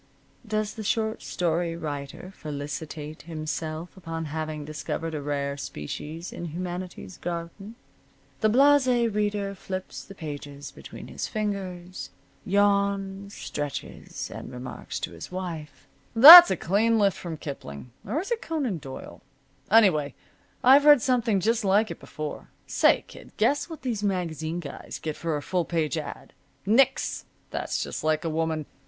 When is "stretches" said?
13.35-14.31